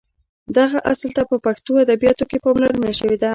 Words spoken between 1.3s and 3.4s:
پښتو ادبیاتو کې پاملرنه شوې ده.